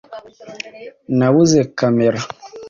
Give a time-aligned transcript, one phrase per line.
[1.17, 2.19] nabuze kamera